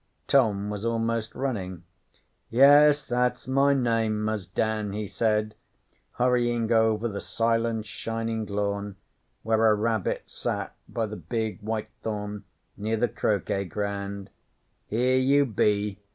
Tom 0.25 0.71
was 0.71 0.83
almost 0.83 1.35
running. 1.35 1.83
'Yes. 2.49 3.05
That's 3.05 3.47
my 3.47 3.75
name, 3.75 4.23
Mus' 4.25 4.47
Dan,' 4.47 4.93
he 4.93 5.05
said, 5.05 5.53
hurrying 6.13 6.71
over 6.71 7.07
the 7.07 7.21
silent 7.21 7.85
shining 7.85 8.47
lawn, 8.47 8.95
where 9.43 9.67
a 9.69 9.75
rabbit 9.75 10.23
sat 10.25 10.73
by 10.89 11.05
the 11.05 11.17
big 11.17 11.61
white 11.61 11.91
thorn 12.01 12.45
near 12.75 12.97
the 12.97 13.07
croquet 13.07 13.65
ground. 13.65 14.31
'Here 14.89 15.17
you 15.19 15.45
be.' 15.45 15.99